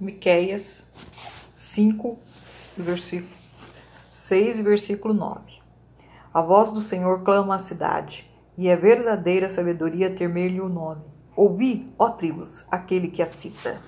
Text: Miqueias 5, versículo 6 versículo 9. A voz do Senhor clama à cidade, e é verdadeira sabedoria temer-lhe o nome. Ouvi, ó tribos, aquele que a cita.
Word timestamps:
Miqueias 0.00 0.86
5, 1.52 2.18
versículo 2.74 3.38
6 4.10 4.60
versículo 4.60 5.12
9. 5.12 5.60
A 6.32 6.40
voz 6.40 6.72
do 6.72 6.80
Senhor 6.80 7.22
clama 7.22 7.56
à 7.56 7.58
cidade, 7.58 8.26
e 8.56 8.68
é 8.68 8.76
verdadeira 8.76 9.50
sabedoria 9.50 10.08
temer-lhe 10.08 10.58
o 10.58 10.70
nome. 10.70 11.02
Ouvi, 11.36 11.92
ó 11.98 12.08
tribos, 12.08 12.64
aquele 12.70 13.08
que 13.08 13.20
a 13.20 13.26
cita. 13.26 13.78